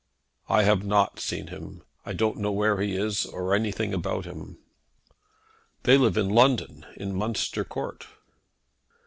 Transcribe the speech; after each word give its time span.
"I 0.49 0.63
have 0.63 0.83
not 0.83 1.19
seen 1.19 1.49
him. 1.49 1.83
I 2.07 2.13
don't 2.13 2.37
know 2.39 2.51
where 2.51 2.81
he 2.81 2.95
is, 2.95 3.23
or 3.27 3.53
anything 3.53 3.93
about 3.93 4.25
him." 4.25 4.57
"They 5.83 5.95
live 5.95 6.17
in 6.17 6.27
London, 6.29 6.87
in 6.95 7.13
Munster 7.13 7.63
Court." 7.63 8.07